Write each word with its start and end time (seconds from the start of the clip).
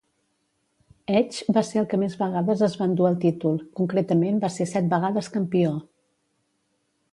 Edge 1.19 1.53
va 1.57 1.63
ser 1.67 1.79
el 1.81 1.85
que 1.91 1.99
més 2.03 2.15
vegades 2.21 2.63
es 2.69 2.79
va 2.81 2.87
endur 2.93 3.07
el 3.11 3.19
títol, 3.27 3.61
concretament 3.81 4.41
va 4.47 4.53
ser 4.57 4.69
set 4.73 4.91
vegades 4.97 5.33
campió. 5.37 5.77